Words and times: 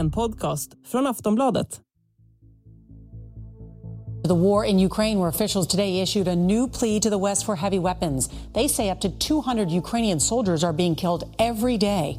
en 0.00 0.10
podcast 0.10 0.70
från 0.84 1.06
Aftonbladet. 1.06 1.80
The 4.24 4.34
war 4.34 4.64
in 4.64 4.86
Ukraine, 4.86 5.18
where 5.18 5.28
officials 5.28 5.66
today 5.66 6.00
issued 6.00 6.28
a 6.28 6.34
new 6.34 6.68
plea 6.68 7.00
to 7.00 7.10
the 7.10 7.18
West 7.18 7.44
for 7.44 7.56
heavy 7.56 7.78
weapons. 7.78 8.30
They 8.54 8.68
say 8.68 8.90
up 8.90 9.00
to 9.00 9.08
200 9.08 9.70
Ukrainian 9.70 10.20
soldiers 10.20 10.64
are 10.64 10.72
being 10.72 10.94
killed 10.94 11.24
every 11.38 11.78
day. 11.78 12.18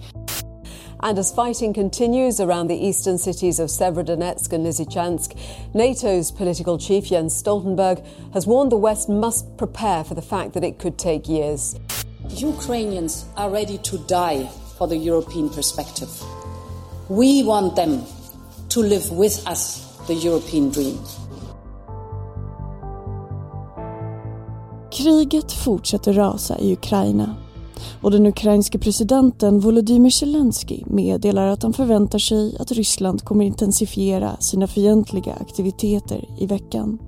And 1.04 1.18
as 1.18 1.34
fighting 1.34 1.74
continues 1.74 2.40
around 2.40 2.68
the 2.68 2.88
eastern 2.88 3.18
cities 3.18 3.60
of 3.60 3.70
Severodonetsk 3.70 4.54
and 4.54 4.66
Lysychansk, 4.66 5.36
NATO's 5.74 6.32
political 6.32 6.78
chief 6.78 7.06
Jens 7.06 7.34
Stoltenberg 7.34 8.06
has 8.34 8.46
warned 8.46 8.72
the 8.72 8.78
West 8.78 9.10
must 9.10 9.58
prepare 9.58 10.04
for 10.04 10.16
the 10.16 10.22
fact 10.22 10.54
that 10.54 10.64
it 10.64 10.78
could 10.80 10.98
take 10.98 11.28
years. 11.28 11.80
Ukrainians 12.30 13.26
are 13.36 13.50
ready 13.50 13.78
to 13.80 13.98
die 14.08 14.46
for 14.78 14.88
the 14.88 14.98
European 14.98 15.50
perspective. 15.50 16.10
We 17.08 17.44
want 17.44 17.76
them 17.76 18.00
to 18.70 18.82
live 18.82 19.16
with 19.16 19.50
us 19.52 19.88
the 20.08 20.14
European 20.14 20.70
dream. 20.70 20.98
Kriget 24.92 25.52
fortsätter 25.52 26.14
rasa 26.14 26.60
i 26.60 26.74
Ukraina 26.74 27.36
och 28.02 28.12
den 28.12 28.26
ukrainske 28.26 28.80
presidenten 28.80 29.60
Volodymyr 29.60 30.10
Zelensky 30.10 30.84
meddelar 30.86 31.48
att 31.48 31.64
han 31.64 31.74
förväntar 31.74 32.20
sig 32.20 32.58
att 32.60 32.72
Ryssland 32.72 33.24
kommer 33.24 33.46
intensifiera 33.46 34.38
sina 34.40 34.68
fientliga 34.68 35.34
aktiviteter 35.34 36.30
i 36.40 36.46
veckan. 36.46 37.00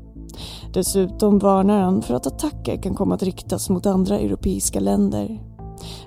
Dessutom 0.73 1.39
varnar 1.39 1.81
han 1.81 2.01
för 2.01 2.13
att 2.13 2.27
attacker 2.27 2.81
kan 2.81 2.95
komma 2.95 3.15
att 3.15 3.23
riktas 3.23 3.69
mot 3.69 3.85
andra 3.85 4.19
europeiska 4.19 4.79
länder. 4.79 5.52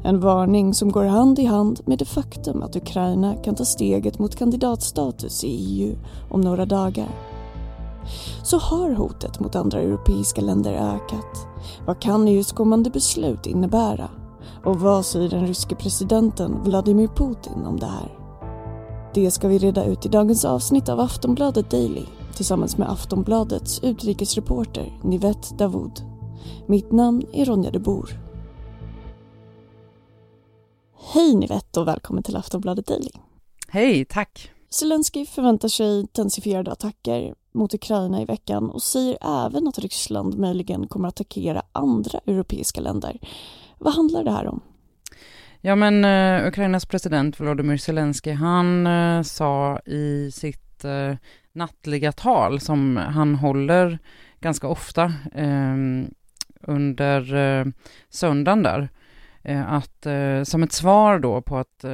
En 0.03 0.21
varning 0.21 0.75
som 0.75 0.93
går 0.93 1.05
hand 1.05 1.39
i 1.39 1.45
hand 1.45 1.81
med 1.85 1.99
det 1.99 2.05
faktum 2.05 2.63
att 2.63 2.77
Ukraina 2.77 3.35
kan 3.35 3.55
ta 3.55 3.65
steget 3.65 4.19
mot 4.19 4.37
kandidatstatus 4.37 5.45
i 5.45 5.49
EU 5.49 5.97
om 6.31 6.41
några 6.41 6.67
dagar. 6.67 7.09
Så 8.43 8.59
har 8.59 8.91
hotet 8.91 9.41
mot 9.41 9.57
andra 9.57 9.81
europeiska 9.81 10.41
länder 10.41 10.73
ökat. 10.73 11.47
Vad 11.87 12.01
kan 12.01 12.29
EUs 12.29 12.53
kommande 12.53 12.91
beslut 12.91 13.47
innebära? 13.47 14.09
Och 14.65 14.81
vad 14.81 15.05
säger 15.05 15.29
den 15.29 15.47
ryske 15.47 15.75
presidenten 15.75 16.63
Vladimir 16.65 17.09
Putin 17.09 17.67
om 17.67 17.77
det 17.77 17.87
här? 17.87 18.19
Det 19.15 19.31
ska 19.31 19.49
vi 19.49 19.59
reda 19.59 19.85
ut 19.85 20.07
i 20.07 20.09
dagens 20.09 20.45
avsnitt 20.45 20.89
av 20.89 21.01
Aftonbladet 21.01 21.71
Daily 21.71 22.05
tillsammans 22.37 22.79
med 22.79 22.91
Aftonbladets 22.91 23.81
utrikesreporter 23.83 24.99
Nivette 25.03 25.55
Davoud. 25.55 26.03
Mitt 26.67 26.93
namn 26.93 27.23
är 27.33 27.45
Ronja 27.45 27.71
de 27.71 27.79
Bor. 27.79 28.26
Hej 31.15 31.35
Nivette 31.37 31.81
och 31.81 31.89
välkommen 31.89 32.23
till 32.23 32.37
Aftonbladet 32.37 32.87
Daily. 32.87 33.11
Hej, 33.69 34.05
tack. 34.05 34.51
Zelensky 34.71 35.27
förväntar 35.27 35.69
sig 35.69 36.01
intensifierade 36.01 36.73
attacker 36.73 37.35
mot 37.55 37.75
Ukraina 37.75 38.23
i 38.23 38.25
veckan 38.25 38.71
och 38.71 38.83
säger 38.83 39.47
även 39.47 39.69
att 39.69 39.79
Ryssland 39.79 40.39
möjligen 40.39 40.89
kommer 40.89 41.09
att 41.09 41.21
attackera 41.21 41.63
andra 41.73 42.21
europeiska 42.27 42.81
länder. 42.81 43.19
Vad 43.79 43.95
handlar 43.95 44.25
det 44.25 44.31
här 44.31 44.47
om? 44.47 44.61
Ja, 45.61 45.77
men 45.77 46.05
uh, 46.05 46.49
Ukrainas 46.49 46.87
president 46.87 47.41
Volodymyr 47.41 47.77
Zelensky, 47.77 48.33
han 48.33 48.87
uh, 48.87 49.23
sa 49.23 49.79
i 49.87 50.31
sitt 50.33 50.85
uh, 50.85 51.17
nattliga 51.53 52.13
tal 52.13 52.61
som 52.61 52.97
han 52.97 53.35
håller 53.35 53.99
ganska 54.41 54.69
ofta 54.69 55.13
ehm, 55.35 56.11
under 56.61 57.73
söndagen 58.11 58.63
där, 58.63 58.89
att 59.67 60.07
som 60.45 60.63
ett 60.63 60.73
svar 60.73 61.19
då 61.19 61.43
på 61.43 61.59
att 61.59 61.85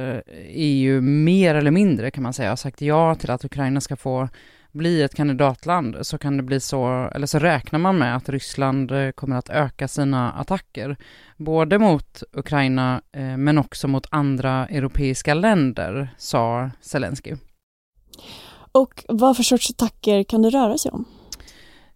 EU 0.47 1.01
mer 1.01 1.55
eller 1.55 1.71
mindre 1.71 2.11
kan 2.11 2.23
man 2.23 2.33
säga 2.33 2.49
har 2.49 2.55
sagt 2.55 2.81
ja 2.81 3.15
till 3.15 3.31
att 3.31 3.45
Ukraina 3.45 3.81
ska 3.81 3.95
få 3.95 4.29
bli 4.73 5.01
ett 5.01 5.15
kandidatland 5.15 5.97
så 6.01 6.17
kan 6.17 6.37
det 6.37 6.43
bli 6.43 6.59
så, 6.59 7.09
eller 7.15 7.27
så 7.27 7.39
räknar 7.39 7.79
man 7.79 7.97
med 7.97 8.15
att 8.15 8.29
Ryssland 8.29 8.91
eh, 8.91 9.11
kommer 9.11 9.35
att 9.35 9.49
öka 9.49 9.87
sina 9.87 10.31
attacker, 10.31 10.97
både 11.37 11.79
mot 11.79 12.23
Ukraina 12.31 13.01
eh, 13.11 13.37
men 13.37 13.57
också 13.57 13.87
mot 13.87 14.07
andra 14.09 14.67
europeiska 14.67 15.33
länder, 15.33 16.13
sa 16.17 16.71
Zelensky. 16.81 17.35
Och 18.71 19.05
vad 19.07 19.35
för 19.35 19.43
sorts 19.43 19.69
attacker 19.69 20.23
kan 20.23 20.41
det 20.41 20.49
röra 20.49 20.77
sig 20.77 20.91
om? 20.91 21.05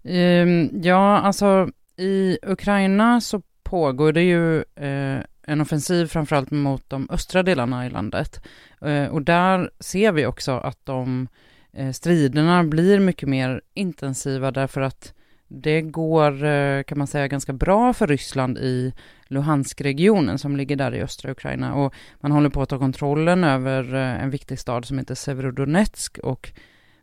Ehm, 0.04 0.70
ja, 0.84 1.18
alltså 1.20 1.70
i 1.98 2.38
Ukraina 2.42 3.22
så 3.22 3.42
pågår 3.64 4.14
det 4.14 4.24
ju 4.24 4.58
eh, 4.58 5.22
en 5.47 5.62
offensiv 5.62 6.06
framförallt 6.06 6.52
mot 6.52 6.90
de 6.90 7.08
östra 7.12 7.44
delarna 7.44 7.85
i 7.85 7.90
landet. 7.90 8.41
Eh, 8.81 9.06
och 9.06 9.22
där 9.22 9.72
ser 9.80 10.12
vi 10.12 10.25
också 10.25 10.52
att 10.52 10.85
de 10.85 11.28
eh, 11.74 11.91
striderna 11.91 12.63
blir 12.63 13.00
mycket 13.00 13.30
mer 13.30 13.62
intensiva 13.74 14.52
därför 14.52 14.81
att 14.81 15.13
det 15.47 15.81
går, 15.81 16.44
eh, 16.44 16.84
kan 16.84 16.97
man 16.97 17.07
säga, 17.07 17.28
ganska 17.28 17.53
bra 17.53 17.94
för 17.94 18.07
Ryssland 18.07 18.57
i 18.57 18.94
Luhansk-regionen 19.28 20.38
som 20.38 20.57
ligger 20.57 20.75
där 20.75 20.96
i 20.96 21.02
östra 21.02 21.31
Ukraina 21.31 21.75
och 21.75 21.94
man 22.19 22.31
håller 22.31 22.50
på 22.50 22.62
att 22.62 22.69
ta 22.69 22.80
kontrollen 22.80 23.44
över 23.44 23.94
en 23.94 24.30
viktig 24.30 24.59
stad 24.59 24.86
som 24.86 24.97
heter 24.97 25.16
Severodonetsk 25.16 26.18
och 26.18 26.52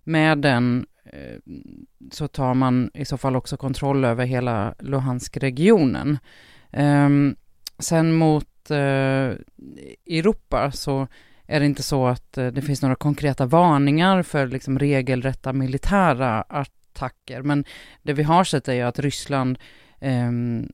med 0.04 0.38
den 0.38 0.86
så 2.10 2.28
tar 2.28 2.54
man 2.54 2.90
i 2.94 3.04
så 3.04 3.16
fall 3.16 3.36
också 3.36 3.56
kontroll 3.56 4.04
över 4.04 4.26
hela 4.26 4.74
Luhansk-regionen. 4.78 6.18
Ehm, 6.70 7.36
sen 7.78 8.12
mot 8.12 8.70
eh, 8.70 9.32
Europa 10.06 10.70
så 10.70 11.08
är 11.46 11.60
det 11.60 11.66
inte 11.66 11.82
så 11.82 12.06
att 12.06 12.38
eh, 12.38 12.46
det 12.46 12.62
finns 12.62 12.82
några 12.82 12.94
konkreta 12.94 13.46
varningar 13.46 14.22
för 14.22 14.46
liksom 14.46 14.78
regelrätta 14.78 15.52
militära 15.52 16.42
attacker, 16.42 17.42
men 17.42 17.64
det 18.02 18.12
vi 18.12 18.22
har 18.22 18.44
sett 18.44 18.68
är 18.68 18.72
ju 18.72 18.82
att 18.82 18.98
Ryssland 18.98 19.58
eh, 20.00 20.30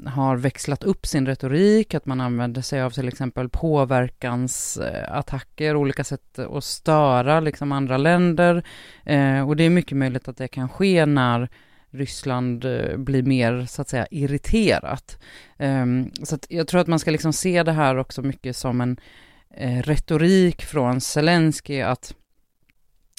har 0.07 0.37
växlat 0.37 0.85
upp 0.85 1.07
sin 1.07 1.27
retorik, 1.27 1.95
att 1.95 2.07
man 2.07 2.21
använder 2.21 2.63
sig 2.63 2.83
av 2.83 2.91
till 2.91 3.09
exempel 3.09 3.49
påverkansattacker, 3.49 5.77
olika 5.77 6.05
sätt 6.05 6.39
att 6.39 6.65
störa 6.65 7.41
liksom 7.41 7.73
andra 7.73 7.97
länder, 7.97 8.63
eh, 9.05 9.49
och 9.49 9.57
det 9.57 9.65
är 9.65 9.71
mycket 9.71 9.97
möjligt 9.97 10.29
att 10.29 10.37
det 10.37 10.49
kan 10.49 10.69
ske 10.69 11.07
när 11.07 11.49
Ryssland 11.91 12.65
eh, 12.65 12.97
blir 12.97 13.23
mer, 13.23 13.67
så 13.67 13.83
att 13.83 13.89
säga, 13.89 14.07
irriterat. 14.11 15.19
Ehm, 15.59 16.11
så 16.23 16.35
att 16.35 16.47
jag 16.49 16.69
tror 16.69 16.81
att 16.81 16.87
man 16.87 16.99
ska 16.99 17.11
liksom 17.11 17.33
se 17.33 17.63
det 17.63 17.73
här 17.73 17.97
också 17.97 18.23
mycket 18.23 18.57
som 18.57 18.81
en 18.81 18.97
eh, 19.57 19.83
retorik 19.83 20.65
från 20.65 21.01
Zelensky 21.01 21.81
att 21.81 22.15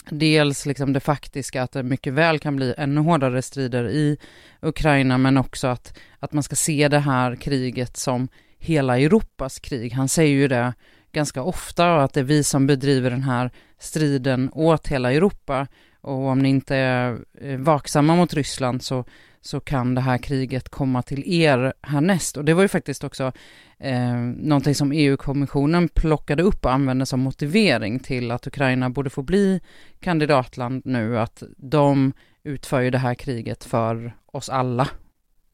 dels 0.09 0.66
liksom 0.66 0.94
det 0.94 1.00
faktiska 1.00 1.64
att 1.64 1.72
det 1.72 1.84
mycket 1.84 2.14
väl 2.14 2.40
kan 2.40 2.56
bli 2.56 2.74
ännu 2.78 3.02
hårdare 3.02 3.42
strider 3.42 3.90
i 3.90 4.18
Ukraina, 4.62 5.18
men 5.18 5.38
också 5.38 5.68
att, 5.68 5.98
att 6.20 6.34
man 6.34 6.44
ska 6.44 6.56
se 6.56 6.88
det 6.88 7.00
här 7.00 7.36
kriget 7.36 7.98
som 7.98 8.28
hela 8.58 9.00
Europas 9.00 9.59
krig. 9.59 9.94
Han 9.94 10.09
säger 10.09 10.36
ju 10.36 10.48
det 10.48 10.74
ganska 11.12 11.44
ofta, 11.44 11.96
att 12.03 12.14
det 12.14 12.20
är 12.20 12.24
vi 12.24 12.44
som 12.44 12.68
bedriver 12.68 13.09
den 13.09 13.24
här 13.24 13.52
striden 13.80 14.50
åt 14.53 14.88
hela 14.88 15.14
Europa. 15.14 15.68
Och 16.01 16.28
om 16.28 16.39
ni 16.39 16.50
inte 16.50 16.75
är 16.75 17.19
eh, 17.41 17.57
vaksamma 17.57 18.16
mot 18.16 18.34
Ryssland 18.34 18.84
så, 18.84 19.03
så 19.41 19.59
kan 19.59 19.95
det 19.95 20.01
här 20.01 20.17
kriget 20.17 20.69
komma 20.69 21.01
till 21.01 21.23
er 21.41 21.73
härnäst. 21.81 22.38
Och 22.38 22.45
det 22.45 22.53
var 22.53 22.62
ju 22.62 22.67
faktiskt 22.67 23.03
också 23.03 23.31
eh, 23.79 24.16
någonting 24.38 24.75
som 24.75 24.91
EU-kommissionen 24.91 25.90
plockade 25.90 26.44
upp 26.44 26.66
och 26.66 26.72
använde 26.73 27.06
som 27.06 27.19
motivering 27.19 28.00
till 28.00 28.31
att 28.31 28.47
Ukraina 28.47 28.90
borde 28.90 29.09
få 29.09 29.22
bli 29.22 29.61
kandidatland 30.00 30.81
nu, 30.85 31.19
att 31.19 31.44
de 31.57 32.13
utför 32.44 32.81
ju 32.81 32.90
det 32.90 32.97
här 32.97 33.16
kriget 33.16 33.63
för 33.63 34.16
oss 34.25 34.50
alla. 34.50 34.88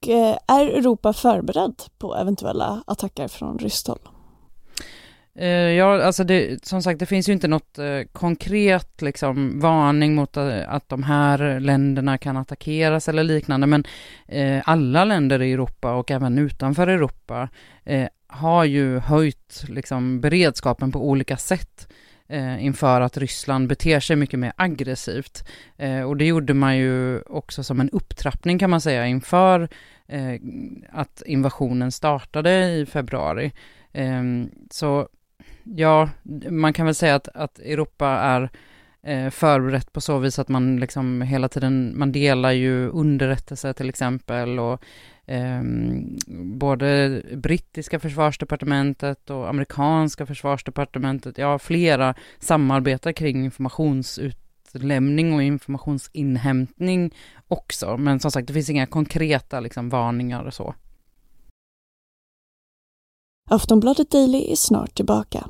Och 0.02 0.10
eh, 0.10 0.38
är 0.48 0.66
Europa 0.66 1.14
förberedd 1.14 1.82
på 1.98 2.16
eventuella 2.16 2.84
attacker 2.88 3.28
från 3.28 3.60
ryskt 3.60 3.88
håll? 3.88 4.10
Eh, 5.40 5.50
ja, 5.50 6.04
alltså 6.04 6.24
det, 6.24 6.66
som 6.66 6.84
sagt, 6.84 7.00
det 7.00 7.06
finns 7.06 7.30
ju 7.30 7.34
inte 7.34 7.48
något 7.48 7.78
eh, 7.78 8.02
konkret 8.12 9.02
liksom 9.02 9.60
varning 9.60 10.16
mot 10.16 10.38
eh, 10.38 10.74
att 10.74 10.90
de 10.90 11.04
här 11.04 11.60
länderna 11.60 12.18
kan 12.18 12.38
attackeras 12.38 13.10
eller 13.10 13.24
liknande, 13.24 13.68
men 13.68 13.84
alla 14.64 15.06
länder 15.06 15.42
i 15.42 15.54
Europa 15.54 15.94
och 15.94 16.12
även 16.12 16.38
utanför 16.38 16.88
Europa 16.88 17.50
har 18.28 18.64
ju 18.64 19.00
höjt 19.00 19.64
liksom 19.68 20.22
beredskapen 20.22 20.92
på 20.92 21.10
olika 21.10 21.38
sätt 21.38 21.88
inför 22.60 23.02
att 23.02 23.18
Ryssland 23.18 23.68
beter 23.68 24.00
sig 24.00 24.16
mycket 24.16 24.40
mer 24.40 24.54
aggressivt. 24.56 25.44
och 26.08 26.18
det 26.18 26.26
gjorde 26.26 26.54
man 26.54 26.78
ju 26.78 27.22
också 27.22 27.64
som 27.64 27.80
en 27.80 27.90
upptrappning 27.90 28.60
kan 28.60 28.70
man 28.70 28.82
säga 28.82 29.08
inför 29.08 29.70
att 30.90 31.22
invasionen 31.26 31.92
startade 31.92 32.70
i 32.70 32.86
februari. 32.86 33.52
Ehm, 33.94 34.50
så 34.70 35.08
ja, 35.76 36.10
man 36.50 36.74
kan 36.74 36.86
väl 36.86 36.96
säga 36.96 37.16
att, 37.16 37.28
att 37.28 37.60
Europa 37.60 38.08
är 38.08 38.50
eh, 39.04 39.30
förberett 39.30 39.94
på 39.94 40.02
så 40.02 40.18
vis 40.18 40.40
att 40.40 40.50
man 40.50 40.78
liksom 40.80 41.22
hela 41.22 41.50
tiden, 41.50 41.94
man 42.00 42.12
delar 42.12 42.52
ju 42.52 42.90
underrättelser 42.90 43.74
till 43.74 43.90
exempel 43.90 44.60
och 44.60 44.84
eh, 45.26 45.62
både 46.38 47.22
brittiska 47.36 48.00
försvarsdepartementet 48.00 49.30
och 49.30 49.50
amerikanska 49.50 50.26
försvarsdepartementet, 50.26 51.38
ja 51.38 51.60
flera 51.60 52.16
samarbetar 52.40 53.12
kring 53.12 53.46
informationsutlämning 53.46 55.34
och 55.34 55.44
informationsinhämtning 55.44 57.14
också. 57.48 57.98
Men 57.98 58.20
som 58.20 58.32
sagt, 58.32 58.48
det 58.48 58.54
finns 58.54 58.70
inga 58.70 58.86
konkreta 58.86 59.60
liksom, 59.60 59.90
varningar 59.90 60.44
och 60.44 60.54
så. 60.54 60.76
Aftonbladet 63.50 64.12
Daily 64.12 64.52
är 64.52 64.56
snart 64.56 64.96
tillbaka. 64.96 65.50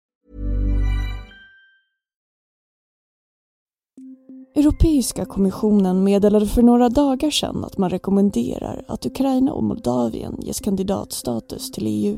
Europeiska 4.55 5.25
kommissionen 5.25 6.03
meddelade 6.03 6.45
för 6.45 6.61
några 6.61 6.89
dagar 6.89 7.29
sedan 7.29 7.63
att 7.65 7.77
man 7.77 7.89
rekommenderar 7.89 8.85
att 8.87 9.05
Ukraina 9.05 9.53
och 9.53 9.63
Moldavien 9.63 10.37
ges 10.41 10.59
kandidatstatus 10.59 11.71
till 11.71 11.83
EU. 11.87 12.17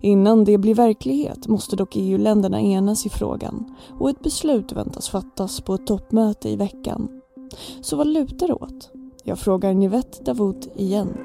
Innan 0.00 0.44
det 0.44 0.58
blir 0.58 0.74
verklighet 0.74 1.48
måste 1.48 1.76
dock 1.76 1.96
EU-länderna 1.96 2.60
enas 2.60 3.06
i 3.06 3.08
frågan 3.08 3.74
och 4.00 4.10
ett 4.10 4.20
beslut 4.20 4.72
väntas 4.72 5.08
fattas 5.08 5.60
på 5.60 5.74
ett 5.74 5.86
toppmöte 5.86 6.48
i 6.48 6.56
veckan. 6.56 7.08
Så 7.80 7.96
vad 7.96 8.06
lutar 8.06 8.46
det 8.46 8.54
åt? 8.54 8.90
Jag 9.24 9.38
frågar 9.38 9.74
Nivette 9.74 10.24
Davut 10.24 10.68
igen. 10.76 11.16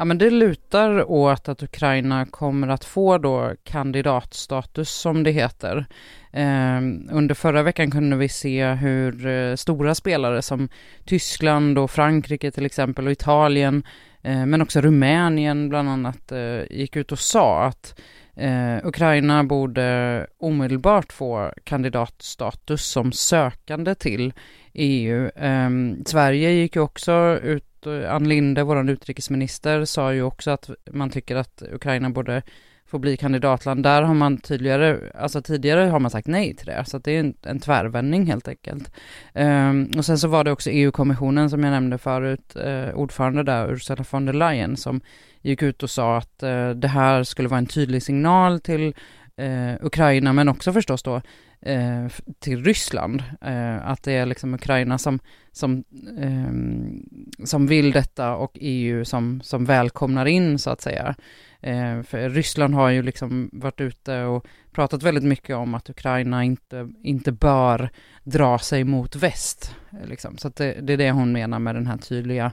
Ja 0.00 0.04
men 0.04 0.18
det 0.18 0.30
lutar 0.30 1.10
åt 1.10 1.48
att 1.48 1.62
Ukraina 1.62 2.26
kommer 2.26 2.68
att 2.68 2.84
få 2.84 3.18
då 3.18 3.52
kandidatstatus 3.64 4.90
som 4.90 5.22
det 5.22 5.30
heter. 5.30 5.86
Eh, 6.32 6.76
under 7.10 7.34
förra 7.34 7.62
veckan 7.62 7.90
kunde 7.90 8.16
vi 8.16 8.28
se 8.28 8.66
hur 8.66 9.26
eh, 9.26 9.56
stora 9.56 9.94
spelare 9.94 10.42
som 10.42 10.68
Tyskland 11.04 11.78
och 11.78 11.90
Frankrike 11.90 12.50
till 12.50 12.66
exempel 12.66 13.06
och 13.06 13.12
Italien 13.12 13.82
Eh, 14.22 14.46
men 14.46 14.62
också 14.62 14.80
Rumänien 14.80 15.68
bland 15.68 15.88
annat 15.88 16.32
eh, 16.32 16.62
gick 16.70 16.96
ut 16.96 17.12
och 17.12 17.18
sa 17.18 17.64
att 17.64 18.00
eh, 18.36 18.76
Ukraina 18.84 19.44
borde 19.44 20.26
omedelbart 20.38 21.12
få 21.12 21.52
kandidatstatus 21.64 22.84
som 22.84 23.12
sökande 23.12 23.94
till 23.94 24.32
EU. 24.72 25.30
Ehm, 25.36 26.04
Sverige 26.06 26.50
gick 26.50 26.76
ju 26.76 26.82
också 26.82 27.38
ut, 27.42 27.64
Eh, 27.86 28.14
Ann 28.14 28.28
Linde, 28.28 28.62
vår 28.62 28.90
utrikesminister, 28.90 29.84
sa 29.84 30.12
ju 30.12 30.22
också 30.22 30.50
att 30.50 30.70
man 30.92 31.10
tycker 31.10 31.36
att 31.36 31.62
Ukraina 31.72 32.10
borde 32.10 32.42
få 32.90 32.98
bli 32.98 33.16
kandidatland. 33.16 33.82
Där 33.82 34.02
har 34.02 34.14
man 34.14 34.38
tydligare, 34.38 34.98
alltså 35.14 35.42
tidigare 35.42 35.80
har 35.80 36.00
man 36.00 36.10
sagt 36.10 36.26
nej 36.26 36.56
till 36.56 36.66
det, 36.66 36.84
så 36.86 36.98
det 36.98 37.12
är 37.12 37.20
en, 37.20 37.34
en 37.42 37.60
tvärvändning 37.60 38.26
helt 38.26 38.48
enkelt. 38.48 38.92
Um, 39.34 39.90
och 39.96 40.04
sen 40.04 40.18
så 40.18 40.28
var 40.28 40.44
det 40.44 40.52
också 40.52 40.70
EU-kommissionen 40.70 41.50
som 41.50 41.64
jag 41.64 41.70
nämnde 41.70 41.98
förut, 41.98 42.56
uh, 42.56 42.94
ordförande 42.94 43.42
där, 43.42 43.72
Ursula 43.72 44.04
von 44.10 44.26
der 44.26 44.32
Leyen, 44.32 44.76
som 44.76 45.00
gick 45.42 45.62
ut 45.62 45.82
och 45.82 45.90
sa 45.90 46.16
att 46.16 46.42
uh, 46.42 46.70
det 46.70 46.88
här 46.88 47.24
skulle 47.24 47.48
vara 47.48 47.58
en 47.58 47.66
tydlig 47.66 48.02
signal 48.02 48.60
till 48.60 48.94
uh, 49.40 49.74
Ukraina, 49.80 50.32
men 50.32 50.48
också 50.48 50.72
förstås 50.72 51.02
då 51.02 51.22
eh, 51.62 52.08
till 52.38 52.64
Ryssland. 52.64 53.22
Eh, 53.40 53.88
att 53.88 54.02
det 54.02 54.12
är 54.12 54.26
liksom 54.26 54.54
Ukraina 54.54 54.98
som, 54.98 55.18
som, 55.52 55.84
eh, 56.18 57.44
som 57.46 57.66
vill 57.66 57.92
detta 57.92 58.36
och 58.36 58.52
EU 58.60 59.04
som, 59.04 59.40
som 59.44 59.64
välkomnar 59.64 60.26
in 60.26 60.58
så 60.58 60.70
att 60.70 60.80
säga. 60.80 61.14
Eh, 61.60 62.02
för 62.02 62.28
Ryssland 62.30 62.74
har 62.74 62.90
ju 62.90 63.02
liksom 63.02 63.50
varit 63.52 63.80
ute 63.80 64.22
och 64.22 64.46
pratat 64.72 65.02
väldigt 65.02 65.24
mycket 65.24 65.56
om 65.56 65.74
att 65.74 65.90
Ukraina 65.90 66.44
inte, 66.44 66.88
inte 67.02 67.32
bör 67.32 67.90
dra 68.24 68.58
sig 68.58 68.84
mot 68.84 69.16
väst. 69.16 69.74
Eh, 69.92 70.08
liksom. 70.08 70.38
Så 70.38 70.48
det, 70.48 70.72
det 70.82 70.92
är 70.92 70.96
det 70.96 71.10
hon 71.10 71.32
menar 71.32 71.58
med 71.58 71.74
den 71.74 71.86
här 71.86 71.98
tydliga 71.98 72.52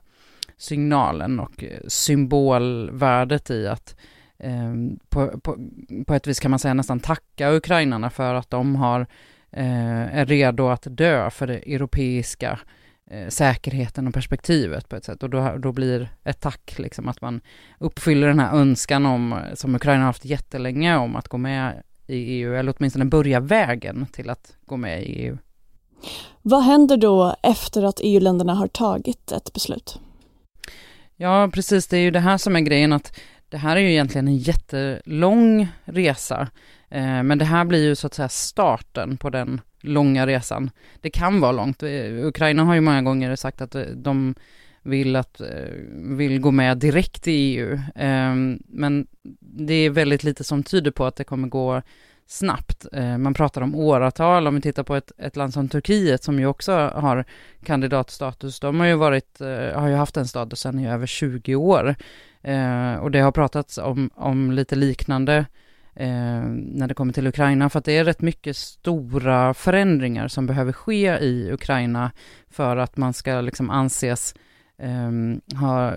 signalen 0.58 1.40
och 1.40 1.64
eh, 1.64 1.80
symbolvärdet 1.88 3.50
i 3.50 3.68
att 3.68 3.96
eh, 4.40 4.74
på, 5.10 5.40
på, 5.40 5.58
på, 6.08 6.14
ett 6.14 6.28
vis 6.28 6.40
kan 6.40 6.52
man 6.52 6.60
säga 6.60 6.74
nästan 6.74 7.00
tacka 7.00 7.52
ukrainarna 7.52 8.10
för 8.10 8.34
att 8.34 8.50
de 8.50 8.76
har, 8.76 9.02
eh, 9.52 10.18
är 10.18 10.26
redo 10.26 10.68
att 10.68 10.88
dö 10.90 11.30
för 11.30 11.48
det 11.48 11.74
europeiska 11.74 12.60
eh, 13.12 13.28
säkerheten 13.28 14.08
och 14.08 14.14
perspektivet 14.14 14.90
på 14.90 14.96
ett 14.96 15.06
sätt 15.06 15.24
och 15.24 15.30
då, 15.30 15.58
då 15.58 15.72
blir 15.72 16.10
ett 16.24 16.40
tack 16.40 16.80
liksom 16.80 17.08
att 17.08 17.22
man 17.22 17.42
uppfyller 17.80 18.28
den 18.28 18.40
här 18.40 18.58
önskan 18.58 19.06
om, 19.06 19.40
som 19.54 19.76
Ukraina 19.76 20.00
har 20.00 20.08
haft 20.08 20.26
jättelänge 20.26 20.98
om 20.98 21.16
att 21.16 21.28
gå 21.28 21.38
med 21.38 21.84
i 22.08 22.16
EU 22.16 22.56
eller 22.56 22.74
åtminstone 22.78 23.06
börja 23.06 23.40
vägen 23.40 24.06
till 24.12 24.30
att 24.30 24.56
gå 24.66 24.78
med 24.78 25.04
i 25.04 25.06
EU. 25.06 25.38
Vad 26.42 26.64
händer 26.64 26.98
då 26.98 27.36
efter 27.44 27.84
att 27.84 28.00
EU-länderna 28.04 28.54
har 28.54 28.68
tagit 28.68 29.32
ett 29.32 29.54
beslut? 29.54 30.00
Ja, 31.16 31.50
precis, 31.54 31.88
det 31.88 31.98
är 31.98 32.02
ju 32.02 32.12
det 32.12 32.20
här 32.20 32.38
som 32.38 32.56
är 32.56 32.60
grejen 32.60 32.94
att 32.94 33.20
det 33.50 33.58
här 33.58 33.76
är 33.76 33.80
ju 33.80 33.92
egentligen 33.92 34.28
en 34.28 34.38
jättelång 34.38 35.68
resa, 35.86 36.48
eh, 36.90 37.24
men 37.24 37.38
det 37.38 37.46
här 37.46 37.66
blir 37.66 37.84
ju 37.84 37.96
så 37.96 38.08
att 38.08 38.14
säga 38.14 38.30
starten 38.30 39.18
på 39.18 39.30
den 39.30 39.62
långa 39.82 40.28
resan. 40.28 40.70
Det 41.02 41.10
kan 41.10 41.40
vara 41.40 41.52
långt. 41.52 41.84
Eh, 41.84 42.26
Ukraina 42.26 42.64
har 42.64 42.76
ju 42.76 42.82
många 42.82 43.02
gånger 43.02 43.36
sagt 43.36 43.62
att 43.62 43.76
eh, 43.76 43.82
de 43.82 44.36
vill, 44.88 45.16
att, 45.16 45.42
eh, 45.42 45.48
vill 45.94 46.40
gå 46.40 46.52
med 46.52 46.78
direkt 46.78 47.28
i 47.28 47.32
EU, 47.32 47.80
ehm, 47.96 48.60
men 48.68 49.08
det 49.40 49.74
är 49.74 49.90
väldigt 49.90 50.24
lite 50.24 50.44
som 50.44 50.64
tyder 50.64 50.92
på 50.92 51.06
att 51.06 51.16
det 51.16 51.24
kommer 51.24 51.48
gå 51.48 51.82
snabbt. 52.28 52.86
Ehm, 52.94 53.24
man 53.24 53.34
pratar 53.34 53.62
om 53.62 53.76
åratal, 53.76 54.48
om 54.48 54.56
vi 54.56 54.62
tittar 54.62 54.84
på 54.84 54.96
ett, 54.96 55.12
ett 55.18 55.36
land 55.36 55.54
som 55.54 55.70
Turkiet 55.70 56.24
som 56.24 56.40
ju 56.40 56.46
också 56.46 56.72
har 56.96 57.26
kandidatstatus, 57.64 58.60
de 58.60 58.80
har 58.80 58.88
ju 58.88 58.96
varit, 58.96 59.42
eh, 59.42 59.80
har 59.80 59.88
ju 59.88 59.96
haft 59.96 60.16
den 60.16 60.28
statusen 60.28 60.80
i 60.80 60.90
över 60.90 61.08
20 61.08 61.56
år. 61.56 61.96
Ehm, 62.44 63.00
och 63.00 63.12
det 63.12 63.20
har 63.20 63.32
pratats 63.32 63.78
om, 63.78 64.10
om 64.16 64.52
lite 64.52 64.76
liknande 64.76 65.46
när 66.00 66.88
det 66.88 66.94
kommer 66.94 67.14
till 67.14 67.28
Ukraina, 67.28 67.70
för 67.70 67.80
att 67.80 67.86
det 67.86 67.98
är 67.98 68.04
rätt 68.04 68.22
mycket 68.22 68.58
stora 68.58 69.54
förändringar 69.54 70.28
som 70.28 70.46
behöver 70.46 70.72
ske 70.72 71.18
i 71.18 71.52
Ukraina 71.52 72.12
för 72.50 72.78
att 72.78 72.98
man 72.98 73.14
ska 73.14 73.42
liksom 73.42 73.70
anses 73.70 74.34
um, 74.84 75.42
ha, 75.56 75.94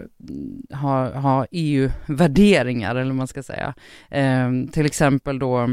ha, 0.72 1.20
ha 1.20 1.46
EU-värderingar, 1.50 2.90
eller 2.90 3.10
vad 3.10 3.14
man 3.14 3.28
ska 3.28 3.42
säga. 3.42 3.74
Um, 4.10 4.68
till 4.68 4.86
exempel 4.86 5.38
då 5.38 5.68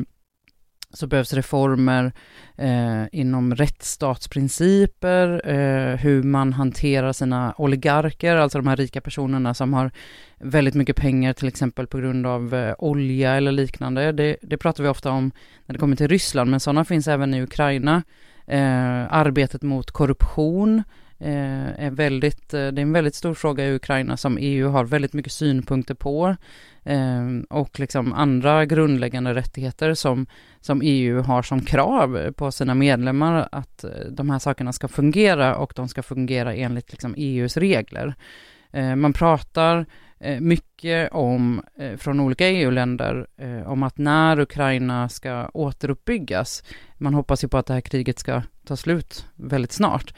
så 0.93 1.07
behövs 1.07 1.33
reformer 1.33 2.11
eh, 2.55 3.03
inom 3.11 3.55
rättsstatsprinciper, 3.55 5.49
eh, 5.49 5.95
hur 5.95 6.23
man 6.23 6.53
hanterar 6.53 7.13
sina 7.13 7.53
oligarker, 7.57 8.35
alltså 8.35 8.57
de 8.57 8.67
här 8.67 8.75
rika 8.75 9.01
personerna 9.01 9.53
som 9.53 9.73
har 9.73 9.91
väldigt 10.39 10.75
mycket 10.75 10.95
pengar 10.95 11.33
till 11.33 11.47
exempel 11.47 11.87
på 11.87 11.97
grund 11.97 12.27
av 12.27 12.55
eh, 12.55 12.75
olja 12.77 13.35
eller 13.35 13.51
liknande. 13.51 14.11
Det, 14.11 14.37
det, 14.41 14.57
pratar 14.57 14.83
vi 14.83 14.89
ofta 14.89 15.11
om 15.11 15.31
när 15.65 15.73
det 15.73 15.79
kommer 15.79 15.95
till 15.95 16.07
Ryssland, 16.07 16.51
men 16.51 16.59
sådana 16.59 16.85
finns 16.85 17.07
även 17.07 17.33
i 17.33 17.41
Ukraina. 17.41 18.03
Eh, 18.47 19.13
arbetet 19.13 19.61
mot 19.61 19.91
korruption, 19.91 20.83
Eh, 21.19 21.86
är 21.86 21.91
väldigt, 21.91 22.53
eh, 22.53 22.67
det 22.67 22.81
är 22.81 22.83
en 22.83 22.93
väldigt 22.93 23.15
stor 23.15 23.33
fråga 23.33 23.65
i 23.65 23.75
Ukraina 23.75 24.17
som 24.17 24.38
EU 24.41 24.69
har 24.69 24.83
väldigt 24.83 25.13
mycket 25.13 25.31
synpunkter 25.31 25.93
på. 25.93 26.36
Eh, 26.83 27.25
och 27.50 27.79
liksom 27.79 28.13
andra 28.13 28.65
grundläggande 28.65 29.33
rättigheter 29.33 29.93
som, 29.93 30.27
som 30.62 30.81
EU 30.83 31.21
har 31.21 31.41
som 31.41 31.62
krav 31.62 32.31
på 32.31 32.51
sina 32.51 32.75
medlemmar 32.75 33.50
att 33.51 33.86
de 34.09 34.29
här 34.29 34.39
sakerna 34.39 34.74
ska 34.74 34.88
fungera 34.88 35.55
och 35.55 35.74
de 35.75 35.88
ska 35.88 36.03
fungera 36.03 36.55
enligt 36.55 36.91
liksom 36.91 37.13
EUs 37.17 37.57
regler. 37.57 38.15
Man 38.95 39.13
pratar 39.13 39.86
mycket 40.39 41.12
om, 41.12 41.62
från 41.97 42.19
olika 42.19 42.47
EU-länder, 42.47 43.27
om 43.65 43.83
att 43.83 43.97
när 43.97 44.39
Ukraina 44.39 45.09
ska 45.09 45.50
återuppbyggas, 45.53 46.63
man 46.97 47.13
hoppas 47.13 47.43
ju 47.43 47.47
på 47.47 47.57
att 47.57 47.65
det 47.65 47.74
här 47.74 47.81
kriget 47.81 48.19
ska 48.19 48.41
ta 48.65 48.75
slut 48.75 49.25
väldigt 49.36 49.71
snart, 49.71 50.13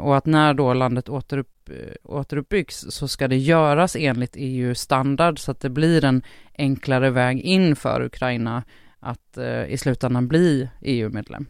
och 0.00 0.16
att 0.16 0.26
när 0.26 0.54
då 0.54 0.74
landet 0.74 1.08
återupp 1.08 1.56
Eh, 1.70 1.94
återuppbyggs 2.02 2.86
så 2.88 3.08
ska 3.08 3.28
det 3.28 3.36
göras 3.36 3.96
enligt 3.96 4.34
EU-standard 4.36 5.38
så 5.38 5.50
att 5.50 5.60
det 5.60 5.70
blir 5.70 6.04
en 6.04 6.22
enklare 6.58 7.10
väg 7.10 7.40
in 7.40 7.76
för 7.76 8.02
Ukraina 8.02 8.62
att 9.00 9.36
eh, 9.36 9.64
i 9.64 9.78
slutändan 9.78 10.28
bli 10.28 10.68
EU-medlem. 10.82 11.46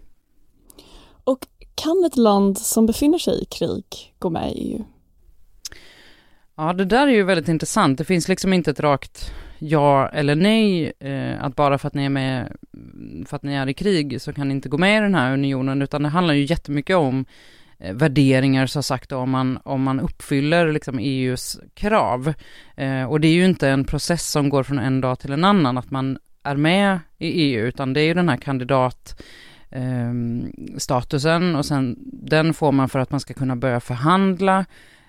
Och 1.25 1.46
Kan 1.75 2.04
ett 2.06 2.16
land 2.16 2.58
som 2.58 2.87
befinner 2.87 3.18
sig 3.18 3.42
i 3.42 3.44
krig 3.44 4.14
gå 4.18 4.30
med 4.30 4.52
i 4.52 4.73
EU? 4.73 4.85
Ja, 6.54 6.73
det 6.73 6.85
där 6.85 7.06
är 7.06 7.12
ju 7.12 7.23
väldigt 7.23 7.49
intressant. 7.49 7.99
Det 7.99 8.04
finns 8.04 8.28
liksom 8.28 8.52
inte 8.52 8.70
ett 8.70 8.80
rakt 8.80 9.32
ja 9.58 10.08
eller 10.08 10.35
nej, 10.35 10.92
eh, 10.99 11.44
att 11.44 11.56
bara 11.56 11.78
för 11.78 11.88
att 11.88 11.94
ni 11.94 12.04
är 12.04 12.08
med, 12.08 12.56
för 13.26 13.37
att 13.37 13.42
ni 13.42 13.54
är 13.54 13.68
i 13.68 13.75
krig 13.75 14.20
så 14.20 14.32
kan 14.32 14.49
ni 14.49 14.54
inte 14.54 14.68
gå 14.68 14.78
med 14.78 14.99
i 14.99 15.00
den 15.00 15.14
här 15.14 15.32
unionen, 15.32 15.82
utan 15.82 16.02
det 16.02 16.08
handlar 16.08 16.35
ju 16.35 16.44
jättemycket 16.44 16.96
om 16.96 17.20
eh, 17.20 17.26
Eh, 17.78 17.95
värderingar, 17.95 18.66
så 18.66 18.83
sagt, 18.83 19.12
om 19.12 19.30
man, 19.30 19.59
om 19.64 19.83
man 19.83 20.00
uppfyller 20.00 20.73
liksom 20.73 20.99
EUs 20.99 21.61
krav. 21.75 22.35
Eh, 22.76 23.04
och 23.04 23.21
det 23.21 23.28
är 23.28 23.33
ju 23.33 23.45
inte 23.45 23.68
en 23.68 23.85
process 23.85 24.30
som 24.30 24.49
går 24.49 24.62
från 24.62 24.78
en 24.78 25.00
dag 25.00 25.18
till 25.18 25.33
en 25.33 25.45
annan, 25.45 25.78
att 25.78 25.90
man 25.90 26.18
är 26.42 26.56
med 26.56 27.00
i 27.18 27.28
EU, 27.28 27.66
utan 27.66 27.92
det 27.92 28.00
är 28.00 28.04
ju 28.04 28.14
den 28.14 28.28
här 28.28 28.37
kandidat 28.37 29.23
ehm, 29.71 30.52
statusen 30.78 31.56
och 31.56 31.66
sen 31.66 31.97
den 32.12 32.54
får 32.54 32.73
man 32.73 32.88
för 32.88 32.99
att 32.99 33.11
man 33.11 33.21
ska 33.21 33.35
kunna 33.35 33.56
börja 33.56 33.80
förhandla 33.80 34.64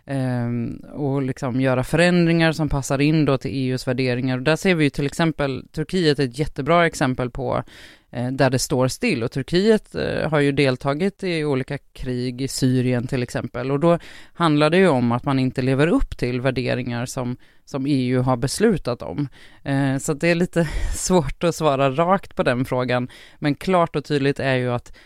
Ehm, 0.10 0.82
och 0.94 1.22
liksom 1.22 1.62
göra 1.62 1.84
förändringar 1.84 2.52
som 2.52 2.70
passar 2.70 3.02
in 3.02 3.26
då 3.26 3.38
till 3.38 3.52
EUs 3.52 3.88
värderingar. 3.88 4.38
Och 4.38 4.44
där 4.44 4.56
ser 4.56 4.76
vi 4.76 4.84
ju 4.84 4.90
till 4.90 5.06
exempel, 5.06 5.68
Turkiet 5.72 6.20
är 6.20 6.24
ett 6.24 6.40
jättebra 6.40 6.86
exempel 6.86 7.30
på 7.30 7.64
eh, 8.12 8.28
där 8.32 8.50
det 8.50 8.60
står 8.60 8.88
still 8.88 9.24
och 9.24 9.32
Turkiet 9.32 9.96
eh, 9.96 10.30
har 10.30 10.40
ju 10.40 10.52
deltagit 10.52 11.24
i 11.24 11.46
olika 11.46 11.78
krig 11.78 12.42
i 12.42 12.48
Syrien 12.48 13.08
till 13.08 13.24
exempel 13.24 13.72
och 13.72 13.80
då 13.80 14.00
handlar 14.34 14.70
det 14.70 14.78
ju 14.78 14.88
om 14.88 15.12
att 15.12 15.26
man 15.26 15.40
inte 15.40 15.62
lever 15.62 15.88
upp 15.88 16.18
till 16.18 16.42
värderingar 16.42 17.06
som, 17.06 17.38
som 17.66 17.86
EU 17.88 18.22
har 18.22 18.38
beslutat 18.38 19.02
om. 19.02 19.28
Eh, 19.64 19.98
så 19.98 20.14
det 20.14 20.28
är 20.28 20.36
lite 20.36 20.70
svårt 20.96 21.44
att 21.44 21.56
svara 21.56 21.92
rakt 21.92 22.36
på 22.36 22.44
den 22.44 22.66
frågan, 22.66 23.08
men 23.40 23.56
klart 23.56 23.96
och 23.96 24.06
tydligt 24.06 24.40
är 24.40 24.56
ju 24.56 24.74
att 24.74 24.98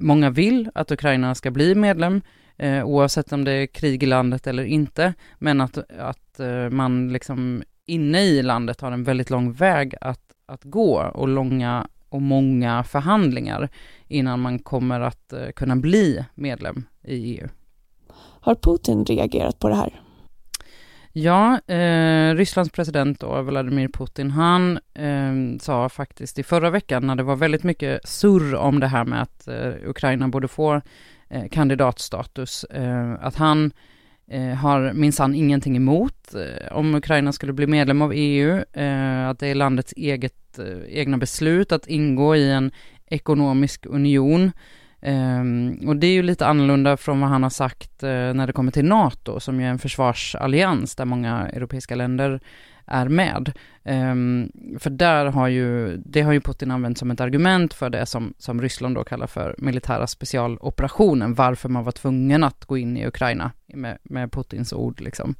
många 0.00 0.30
vill 0.30 0.70
att 0.74 0.90
Ukraina 0.90 1.34
ska 1.34 1.50
bli 1.50 1.74
medlem, 1.74 2.20
eh, 2.56 2.84
oavsett 2.84 3.32
om 3.32 3.44
det 3.44 3.52
är 3.52 3.66
krig 3.66 4.02
i 4.02 4.06
landet 4.06 4.46
eller 4.46 4.64
inte, 4.64 5.14
men 5.38 5.60
att, 5.60 5.78
att 5.98 6.40
eh, 6.40 6.70
man 6.70 7.12
liksom 7.12 7.62
inne 7.86 8.22
i 8.22 8.42
landet 8.42 8.80
har 8.80 8.92
en 8.92 9.04
väldigt 9.04 9.30
lång 9.30 9.52
väg 9.52 9.94
att, 10.00 10.32
att 10.46 10.64
gå 10.64 11.02
och 11.14 11.28
långa 11.28 11.86
och 12.08 12.22
många 12.22 12.84
förhandlingar 12.84 13.68
innan 14.08 14.40
man 14.40 14.58
kommer 14.58 15.00
att 15.00 15.32
eh, 15.32 15.48
kunna 15.56 15.76
bli 15.76 16.24
medlem 16.34 16.84
i 17.04 17.14
EU. 17.14 17.48
Har 18.40 18.54
Putin 18.54 19.04
reagerat 19.04 19.58
på 19.58 19.68
det 19.68 19.74
här? 19.74 20.00
Ja, 21.14 21.60
eh, 21.66 22.34
Rysslands 22.34 22.72
president 22.72 23.20
då, 23.20 23.42
Vladimir 23.42 23.88
Putin, 23.88 24.30
han 24.30 24.78
eh, 24.94 25.58
sa 25.60 25.88
faktiskt 25.88 26.38
i 26.38 26.42
förra 26.42 26.70
veckan 26.70 27.06
när 27.06 27.16
det 27.16 27.22
var 27.22 27.36
väldigt 27.36 27.62
mycket 27.62 28.08
surr 28.08 28.54
om 28.54 28.80
det 28.80 28.86
här 28.86 29.04
med 29.04 29.22
att 29.22 29.48
eh, 29.48 29.72
Ukraina 29.86 30.28
borde 30.28 30.48
få 30.48 30.80
eh, 31.32 31.48
kandidatstatus, 31.50 32.64
eh, 32.64 33.12
att 33.20 33.36
han 33.36 33.72
eh, 34.26 34.54
har 34.54 34.92
minsann 34.92 35.34
ingenting 35.34 35.76
emot 35.76 36.34
eh, 36.34 36.76
om 36.76 36.94
Ukraina 36.94 37.32
skulle 37.32 37.52
bli 37.52 37.66
medlem 37.66 38.02
av 38.02 38.12
EU, 38.14 38.58
att 39.28 39.38
det 39.38 39.46
är 39.46 39.54
landets 39.54 39.94
eget, 39.96 40.58
egna 40.88 41.18
beslut 41.18 41.72
att 41.72 41.86
ingå 41.86 42.36
i 42.36 42.50
en 42.50 42.70
ekonomisk 43.06 43.86
union. 43.86 44.52
Och 45.86 45.96
det 45.96 46.06
är 46.06 46.12
ju 46.12 46.22
lite 46.22 46.46
annorlunda 46.46 46.96
från 46.96 47.20
vad 47.20 47.30
han 47.30 47.42
har 47.42 47.50
sagt 47.50 48.02
när 48.02 48.46
det 48.46 48.52
kommer 48.52 48.72
till 48.72 48.84
NATO, 48.84 49.40
som 49.40 49.60
ju 49.60 49.66
är 49.66 49.70
en 49.70 49.78
försvarsallians 49.78 50.96
där 50.96 51.04
många 51.04 51.48
europeiska 51.48 51.94
länder 51.94 52.40
är 52.92 53.08
med. 53.08 53.52
Um, 53.84 54.52
för 54.78 54.90
där 54.90 55.26
har 55.26 55.48
ju, 55.48 55.96
det 55.96 56.22
har 56.22 56.32
ju 56.32 56.40
Putin 56.40 56.70
använt 56.70 56.98
som 56.98 57.10
ett 57.10 57.20
argument 57.20 57.74
för 57.74 57.90
det 57.90 58.06
som, 58.06 58.34
som 58.38 58.62
Ryssland 58.62 58.94
då 58.94 59.04
kallar 59.04 59.26
för 59.26 59.54
militära 59.58 60.06
specialoperationen, 60.06 61.34
varför 61.34 61.68
man 61.68 61.84
var 61.84 61.92
tvungen 61.92 62.44
att 62.44 62.64
gå 62.64 62.78
in 62.78 62.96
i 62.96 63.06
Ukraina, 63.06 63.50
med, 63.66 63.98
med 64.02 64.32
Putins 64.32 64.72
ord 64.72 65.00
liksom. 65.00 65.34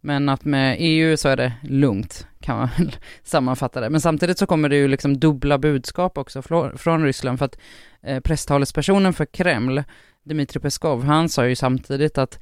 Men 0.00 0.28
att 0.28 0.44
med 0.44 0.76
EU 0.78 1.16
så 1.16 1.28
är 1.28 1.36
det 1.36 1.52
lugnt, 1.62 2.26
kan 2.40 2.56
man 2.56 2.68
väl 2.78 2.96
sammanfatta 3.22 3.80
det. 3.80 3.90
Men 3.90 4.00
samtidigt 4.00 4.38
så 4.38 4.46
kommer 4.46 4.68
det 4.68 4.76
ju 4.76 4.88
liksom 4.88 5.18
dubbla 5.18 5.58
budskap 5.58 6.18
också 6.18 6.42
från, 6.76 7.04
Ryssland, 7.04 7.38
för 7.38 7.46
att 7.46 7.58
eh, 8.02 8.20
presstalespersonen 8.20 9.12
för 9.12 9.24
Kreml, 9.24 9.82
Dmitrij 10.22 10.62
Peskov, 10.62 11.04
han 11.04 11.28
sa 11.28 11.46
ju 11.46 11.56
samtidigt 11.56 12.18
att 12.18 12.38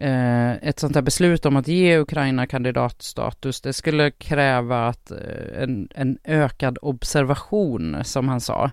Eh, 0.00 0.52
ett 0.52 0.78
sånt 0.78 0.94
här 0.94 1.02
beslut 1.02 1.46
om 1.46 1.56
att 1.56 1.68
ge 1.68 1.98
Ukraina 1.98 2.46
kandidatstatus, 2.46 3.60
det 3.60 3.72
skulle 3.72 4.10
kräva 4.10 4.88
att 4.88 5.10
eh, 5.10 5.62
en, 5.62 5.88
en 5.94 6.18
ökad 6.24 6.78
observation, 6.82 7.96
som 8.04 8.28
han 8.28 8.40
sa, 8.40 8.70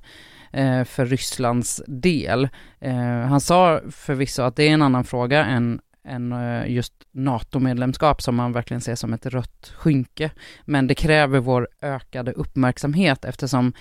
eh, 0.51 0.83
för 0.83 1.05
Rysslands 1.05 1.81
del. 1.87 2.49
Eh, 2.79 3.19
han 3.19 3.41
sa 3.41 3.81
förvisso 3.91 4.41
att 4.41 4.55
det 4.55 4.63
är 4.63 4.73
en 4.73 4.81
annan 4.81 5.03
fråga 5.03 5.45
än, 5.45 5.79
än 6.07 6.33
just 6.67 6.93
NATO-medlemskap 7.11 8.21
som 8.21 8.35
man 8.35 8.53
verkligen 8.53 8.81
ser 8.81 8.95
som 8.95 9.13
ett 9.13 9.25
rött 9.25 9.73
skynke. 9.77 10.31
Men 10.65 10.87
det 10.87 10.95
kräver 10.95 11.39
vår 11.39 11.67
ökade 11.81 12.31
uppmärksamhet 12.31 13.25
eftersom 13.25 13.73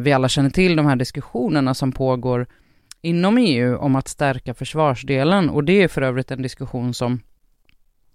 vi 0.00 0.12
alla 0.12 0.28
känner 0.28 0.50
till 0.50 0.76
de 0.76 0.86
här 0.86 0.96
diskussionerna 0.96 1.74
som 1.74 1.92
pågår 1.92 2.46
inom 3.02 3.38
EU 3.38 3.76
om 3.76 3.96
att 3.96 4.08
stärka 4.08 4.54
försvarsdelen 4.54 5.50
och 5.50 5.64
det 5.64 5.82
är 5.82 5.88
för 5.88 6.02
övrigt 6.02 6.30
en 6.30 6.42
diskussion 6.42 6.94
som 6.94 7.20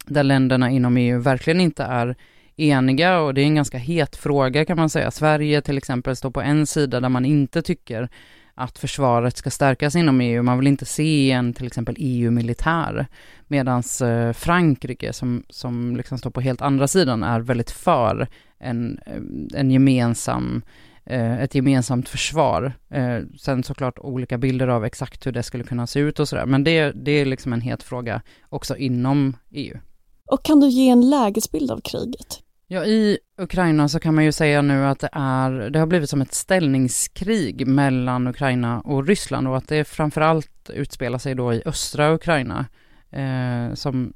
där 0.06 0.24
länderna 0.24 0.70
inom 0.70 0.98
EU 0.98 1.20
verkligen 1.20 1.62
inte 1.62 1.84
är 1.84 2.16
eniga 2.56 3.20
och 3.20 3.34
det 3.34 3.42
är 3.42 3.46
en 3.46 3.56
ganska 3.56 3.78
het 3.78 4.16
fråga 4.16 4.66
kan 4.66 4.78
man 4.78 4.90
säga. 4.90 5.12
Sverige 5.12 5.62
till 5.62 5.78
exempel 5.78 6.16
står 6.16 6.32
på 6.32 6.42
en 6.42 6.68
sida 6.68 7.00
där 7.00 7.10
man 7.10 7.26
inte 7.26 7.62
tycker 7.62 8.10
att 8.56 8.78
försvaret 8.78 9.38
ska 9.38 9.50
stärkas 9.50 9.96
inom 9.96 10.22
EU. 10.22 10.44
Man 10.44 10.58
vill 10.58 10.68
inte 10.68 10.86
se 10.86 11.32
en 11.32 11.54
till 11.54 11.68
exempel 11.68 11.96
EU-militär. 11.98 13.08
Medan 13.48 13.84
eh, 14.04 14.34
Frankrike 14.34 15.14
som, 15.14 15.44
som 15.50 15.98
liksom 15.98 16.18
står 16.18 16.30
på 16.30 16.42
helt 16.42 16.62
andra 16.62 16.88
sidan 16.88 17.24
är 17.24 17.40
väldigt 17.40 17.72
för 17.72 18.28
en, 18.60 19.00
eh, 19.06 19.60
en 19.60 19.72
gemensam 19.72 20.62
Eh, 20.62 20.97
ett 21.16 21.56
gemensamt 21.56 22.10
försvar. 22.10 22.74
Eh, 22.90 23.20
sen 23.40 23.64
såklart 23.64 24.00
olika 24.00 24.38
bilder 24.38 24.68
av 24.68 24.86
exakt 24.86 25.26
hur 25.26 25.32
det 25.32 25.44
skulle 25.44 25.64
kunna 25.64 25.88
se 25.88 26.00
ut 26.00 26.20
och 26.20 26.30
sådär, 26.30 26.46
men 26.46 26.64
det, 26.64 26.92
det 26.92 27.12
är 27.12 27.26
liksom 27.26 27.54
en 27.54 27.62
het 27.62 27.84
fråga 27.84 28.22
också 28.50 28.78
inom 28.78 29.38
EU. 29.52 29.78
Och 30.26 30.44
kan 30.44 30.60
du 30.60 30.68
ge 30.68 30.90
en 30.90 31.10
lägesbild 31.10 31.72
av 31.72 31.82
kriget? 31.82 32.44
Ja, 32.70 32.86
i 32.86 33.18
Ukraina 33.38 33.90
så 33.90 34.00
kan 34.00 34.16
man 34.16 34.24
ju 34.24 34.32
säga 34.32 34.62
nu 34.62 34.86
att 34.86 35.00
det 35.00 35.10
är, 35.12 35.52
det 35.52 35.80
har 35.80 35.88
blivit 35.88 36.10
som 36.10 36.22
ett 36.22 36.34
ställningskrig 36.34 37.68
mellan 37.68 38.28
Ukraina 38.28 38.80
och 38.80 39.08
Ryssland 39.08 39.48
och 39.48 39.58
att 39.58 39.68
det 39.68 39.86
framförallt 39.86 40.70
utspelar 40.70 41.18
sig 41.18 41.36
då 41.36 41.54
i 41.54 41.62
östra 41.66 42.14
Ukraina, 42.14 42.66
eh, 43.12 43.74
som 43.74 44.14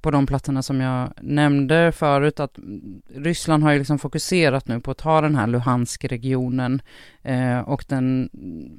på 0.00 0.10
de 0.10 0.26
platserna 0.26 0.62
som 0.62 0.80
jag 0.80 1.12
nämnde 1.20 1.92
förut, 1.92 2.40
att 2.40 2.58
Ryssland 3.14 3.62
har 3.62 3.72
ju 3.72 3.78
liksom 3.78 3.98
fokuserat 3.98 4.68
nu 4.68 4.80
på 4.80 4.90
att 4.90 4.98
ta 4.98 5.20
den 5.20 5.34
här 5.34 5.46
Luhansk-regionen 5.46 6.82
eh, 7.22 7.58
och 7.58 7.84
den 7.88 8.30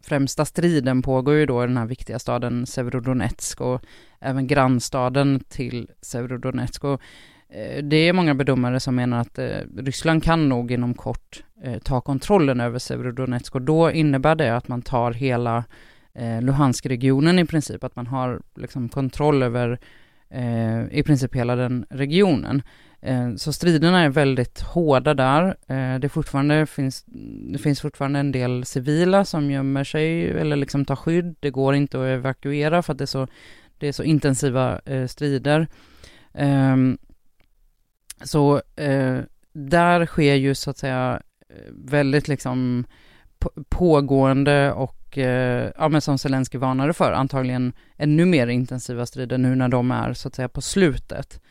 främsta 0.03 0.45
striden 0.45 1.01
pågår 1.01 1.35
ju 1.35 1.45
då 1.45 1.63
i 1.63 1.67
den 1.67 1.77
här 1.77 1.85
viktiga 1.85 2.19
staden 2.19 2.65
Severodonetsk 2.65 3.61
och 3.61 3.81
även 4.19 4.47
grannstaden 4.47 5.43
till 5.49 5.89
Severodonetsk. 6.01 6.83
Och, 6.83 7.01
eh, 7.49 7.83
det 7.83 7.97
är 7.97 8.13
många 8.13 8.35
bedömare 8.35 8.79
som 8.79 8.95
menar 8.95 9.19
att 9.19 9.39
eh, 9.39 9.57
Ryssland 9.77 10.23
kan 10.23 10.49
nog 10.49 10.71
inom 10.71 10.93
kort 10.93 11.43
eh, 11.63 11.77
ta 11.77 12.01
kontrollen 12.01 12.59
över 12.59 12.79
Severodonetsk 12.79 13.55
och 13.55 13.61
då 13.61 13.91
innebär 13.91 14.35
det 14.35 14.55
att 14.55 14.67
man 14.67 14.81
tar 14.81 15.11
hela 15.11 15.63
eh, 16.13 16.41
Luhansk-regionen 16.41 17.39
i 17.39 17.45
princip, 17.45 17.83
att 17.83 17.95
man 17.95 18.07
har 18.07 18.41
liksom 18.55 18.89
kontroll 18.89 19.43
över 19.43 19.79
eh, 20.29 20.83
i 20.91 21.03
princip 21.05 21.35
hela 21.35 21.55
den 21.55 21.85
regionen. 21.89 22.61
Eh, 23.01 23.35
så 23.35 23.53
striderna 23.53 24.01
är 24.01 24.09
väldigt 24.09 24.61
hårda 24.61 25.13
där. 25.13 25.55
Eh, 25.67 25.99
det, 25.99 26.09
fortfarande 26.09 26.65
finns, 26.65 27.03
det 27.51 27.57
finns 27.57 27.81
fortfarande 27.81 28.19
en 28.19 28.31
del 28.31 28.65
civila 28.65 29.25
som 29.25 29.51
gömmer 29.51 29.83
sig 29.83 30.29
eller 30.29 30.55
liksom 30.55 30.85
tar 30.85 30.95
skydd. 30.95 31.35
Det 31.39 31.49
går 31.49 31.75
inte 31.75 31.99
att 31.99 32.07
evakuera 32.07 32.81
för 32.81 32.93
att 32.93 32.97
det 32.97 33.03
är 33.03 33.05
så, 33.05 33.27
det 33.77 33.87
är 33.87 33.91
så 33.91 34.03
intensiva 34.03 34.79
eh, 34.85 35.07
strider. 35.07 35.67
Ehm, 36.33 36.97
så 38.23 38.61
eh, 38.75 39.19
där 39.53 40.05
sker 40.05 40.33
ju 40.33 40.55
så 40.55 40.69
att 40.69 40.77
säga 40.77 41.21
eh, 41.49 41.71
väldigt 41.71 42.27
liksom 42.27 42.85
pågående 43.69 44.71
och 44.71 45.04
Eh, 45.17 45.71
ja, 45.77 45.89
men 45.89 46.01
som 46.01 46.17
Zelensky 46.17 46.57
varnade 46.57 46.93
för, 46.93 47.11
antagligen 47.11 47.73
ännu 47.97 48.25
mer 48.25 48.47
intensiva 48.47 49.05
strider 49.05 49.37
nu 49.37 49.55
när 49.55 49.67
de 49.67 49.91
är 49.91 50.13
så 50.13 50.27
att 50.27 50.35
säga 50.35 50.49
på 50.49 50.61
slutet. 50.61 51.41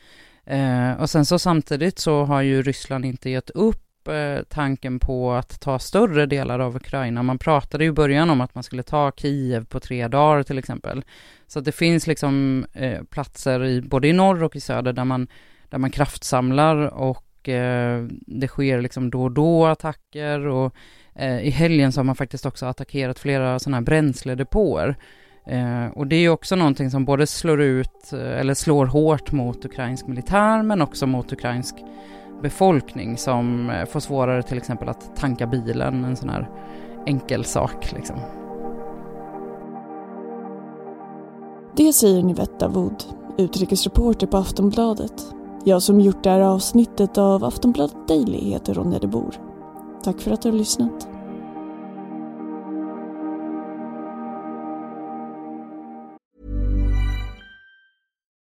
Eh, 0.47 0.93
och 0.93 1.11
sen 1.11 1.27
så 1.27 1.39
samtidigt 1.39 1.99
så 1.99 2.25
har 2.25 2.43
ju 2.43 2.63
Ryssland 2.63 3.05
inte 3.05 3.31
gett 3.31 3.51
upp 3.51 4.09
eh, 4.09 4.43
tanken 4.49 4.99
på 4.99 5.33
att 5.33 5.61
ta 5.61 5.79
större 5.79 6.27
delar 6.27 6.59
av 6.59 6.77
Ukraina. 6.77 7.23
Man 7.23 7.39
pratade 7.39 7.85
ju 7.85 7.91
i 7.91 7.93
början 7.93 8.31
om 8.31 8.41
att 8.41 8.55
man 8.55 8.65
skulle 8.65 8.83
ta 8.83 9.13
Kiev 9.17 9.65
på 9.65 9.81
tre 9.81 10.09
dagar 10.09 10.43
till 10.43 10.59
exempel. 10.59 11.05
Så 11.47 11.59
att 11.59 11.65
det 11.65 11.73
finns 11.73 12.07
liksom 12.07 12.67
eh, 12.73 13.03
platser 13.03 13.65
i, 13.65 13.83
både 13.83 14.09
i 14.09 14.13
norr 14.13 14.43
och 14.43 14.57
i 14.57 14.61
söder 14.61 14.93
där 14.93 15.05
man, 15.05 15.29
där 15.69 15.79
man 15.79 15.91
kraftsamlar 15.91 16.77
och 16.95 17.49
eh, 17.49 18.07
det 18.27 18.49
sker 18.49 18.81
liksom 18.81 19.11
då 19.11 19.23
och 19.23 19.33
då 19.33 19.67
attacker 19.67 20.47
och 20.47 20.75
Eh, 21.17 21.41
I 21.41 21.51
helgen 21.51 21.93
så 21.93 22.01
har 22.01 22.05
man 22.05 22.17
faktiskt 22.17 22.47
också 22.47 22.67
attackerat 22.67 23.19
flera 23.19 23.59
sådana 23.59 23.77
här 23.77 23.85
bränsledepåer 23.85 24.97
Eh, 25.47 25.87
och 25.95 26.07
det 26.07 26.17
är 26.17 26.29
också 26.29 26.57
någonting 26.57 26.91
som 26.91 27.05
både 27.05 27.27
slår 27.27 27.61
ut, 27.63 28.13
eh, 28.13 28.41
eller 28.41 28.55
slår 28.55 28.87
hårt 28.87 29.33
mot 29.33 29.65
ukrainsk 29.65 30.07
militär 30.07 30.63
men 30.63 30.83
också 30.83 31.07
mot 31.07 31.33
ukrainsk 31.33 31.75
befolkning 32.43 33.17
som 33.17 33.71
eh, 33.71 33.87
får 33.87 34.01
svårare 34.01 34.43
till 34.43 34.59
exempel 34.59 34.89
att 34.89 35.17
tanka 35.17 35.47
bilen, 35.47 36.05
en 36.05 36.17
sån 36.17 36.29
här 36.29 36.51
enkel 37.07 37.45
sak 37.45 37.93
liksom. 37.93 38.17
Det 41.77 41.93
säger 41.93 42.23
Nivetta 42.23 42.69
Wood, 42.69 43.05
utrikesreporter 43.39 44.27
på 44.27 44.37
Aftonbladet. 44.37 45.35
Jag 45.65 45.83
som 45.83 46.01
gjort 46.01 46.25
det 46.25 46.31
här 46.31 46.41
avsnittet 46.41 47.19
av 47.19 47.45
Aftonbladet 47.45 48.09
Daily 48.09 48.51
heter 48.51 48.75
Ronja 48.75 48.99
de 48.99 49.07
Bor. 49.07 49.54
Tack 50.05 50.21
för 50.21 50.31
att 50.31 50.43
du 50.43 50.51
har 50.51 50.57
lyssnat. 50.57 51.09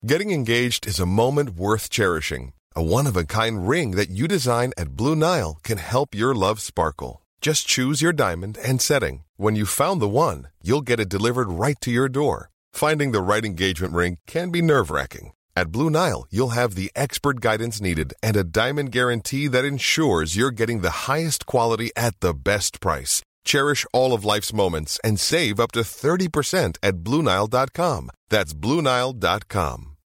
Getting 0.02 0.30
engaged 0.30 0.86
is 0.86 1.00
a 1.00 1.06
moment 1.06 1.50
worth 1.50 1.90
cherishing. 1.90 2.52
A 2.76 2.82
one-of-a-kind 2.82 3.68
ring 3.68 3.96
that 3.96 4.08
you 4.08 4.28
design 4.28 4.72
at 4.76 4.96
Blue 4.96 5.16
Nile 5.16 5.58
can 5.62 5.78
help 5.78 6.14
your 6.14 6.34
love 6.34 6.60
sparkle. 6.60 7.22
Just 7.40 7.66
choose 7.66 8.00
your 8.00 8.12
diamond 8.12 8.58
and 8.68 8.80
setting. 8.80 9.24
When 9.36 9.56
you 9.56 9.66
found 9.66 10.00
the 10.00 10.08
one, 10.08 10.48
you'll 10.62 10.86
get 10.86 11.00
it 11.00 11.08
delivered 11.08 11.48
right 11.48 11.80
to 11.80 11.90
your 11.90 12.08
door. 12.08 12.50
Finding 12.72 13.12
the 13.12 13.20
right 13.20 13.44
engagement 13.44 13.94
ring 13.94 14.18
can 14.26 14.50
be 14.50 14.62
nerve-wracking. 14.62 15.32
At 15.58 15.72
Blue 15.72 15.90
Nile, 15.90 16.24
you'll 16.30 16.54
have 16.60 16.76
the 16.76 16.92
expert 16.94 17.40
guidance 17.40 17.80
needed 17.80 18.14
and 18.22 18.36
a 18.36 18.44
diamond 18.44 18.92
guarantee 18.92 19.48
that 19.48 19.64
ensures 19.64 20.36
you're 20.36 20.58
getting 20.60 20.82
the 20.82 21.08
highest 21.10 21.46
quality 21.46 21.90
at 21.96 22.20
the 22.20 22.32
best 22.32 22.80
price. 22.80 23.22
Cherish 23.44 23.84
all 23.92 24.12
of 24.12 24.24
life's 24.24 24.52
moments 24.52 25.00
and 25.02 25.18
save 25.18 25.58
up 25.58 25.72
to 25.72 25.80
30% 25.80 26.76
at 26.80 26.94
BlueNile.com. 26.98 28.10
That's 28.30 28.54
BlueNile.com. 28.54 29.96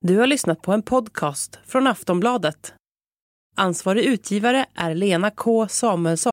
Du 0.00 0.18
har 0.18 0.26
lyssnat 0.26 0.62
på 0.62 0.72
en 0.72 0.82
podcast 0.82 1.58
från 1.66 1.86
Aftonbladet. 1.86 2.74
Ansvarig 3.56 4.04
utgivare 4.04 4.66
är 4.74 4.94
Lena 4.94 5.30
K 5.30 5.68
Samuelsson. 5.68 6.32